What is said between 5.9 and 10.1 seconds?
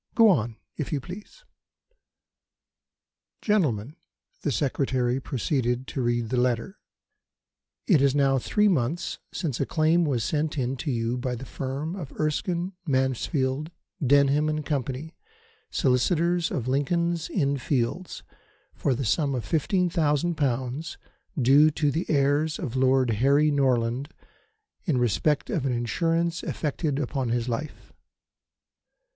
read the letter. "It is now three months since a claim